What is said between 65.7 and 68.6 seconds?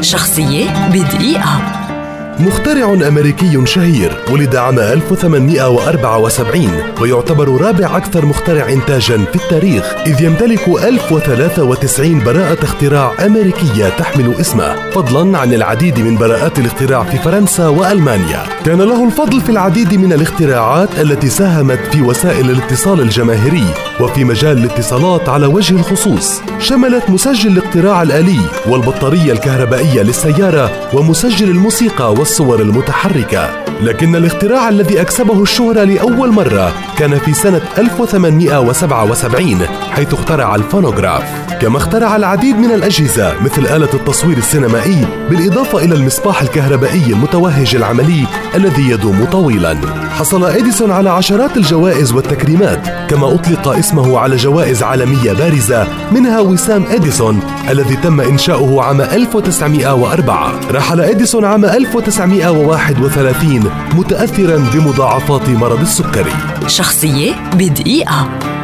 السكري. شخصية بدقيقة.